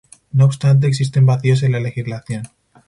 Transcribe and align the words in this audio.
No 0.31 0.45
obstante, 0.45 0.87
existen 0.87 1.27
vacíos 1.27 1.61
en 1.61 1.73
la 1.73 1.79
legislación. 1.79 2.47